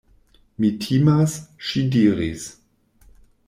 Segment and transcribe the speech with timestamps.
[0.63, 2.51] Mi timas, ŝi diris.